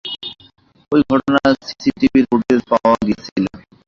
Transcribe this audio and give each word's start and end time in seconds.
ওই 0.91 1.01
ঘটনার 1.09 1.51
সিসিটিভি 1.67 2.19
ফুটেজও 2.29 2.65
পাওয়া 2.71 2.97
গিয়েছিল। 3.05 3.45